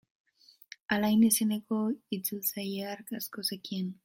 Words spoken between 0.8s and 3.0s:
Alain izeneko itzultzaile